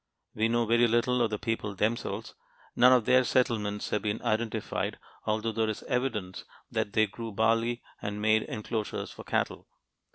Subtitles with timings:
[0.33, 2.33] We know very little of the people themselves.
[2.75, 7.83] None of their settlements have been identified, although there is evidence that they grew barley
[8.01, 9.67] and made enclosures for cattle.